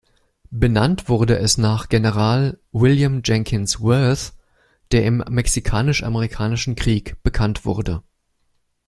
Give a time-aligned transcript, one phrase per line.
[0.49, 4.33] Benannt wurde es nach General William Jenkins Worth,
[4.91, 8.01] der im Mexikanisch-Amerikanischen Krieg bekannt wurde.